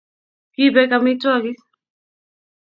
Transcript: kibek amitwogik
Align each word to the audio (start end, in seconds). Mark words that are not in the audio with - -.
kibek 0.53 0.91
amitwogik 0.97 1.59